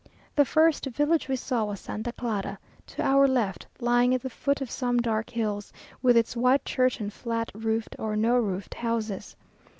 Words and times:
The 0.35 0.45
first 0.45 0.87
village 0.87 1.27
we 1.27 1.35
saw 1.35 1.65
was 1.65 1.79
Santa 1.79 2.11
Clara, 2.11 2.57
to 2.87 3.03
our 3.03 3.27
left, 3.27 3.67
lying 3.79 4.15
at 4.15 4.23
the 4.23 4.31
foot 4.31 4.59
of 4.59 4.71
some 4.71 4.97
dark 4.97 5.29
hills, 5.29 5.71
with 6.01 6.17
its 6.17 6.35
white 6.35 6.65
church 6.65 6.99
and 6.99 7.13
flat 7.13 7.51
roofed 7.53 7.95
or 7.99 8.15
no 8.15 8.35
roofed 8.37 8.73
houses. 8.73 9.35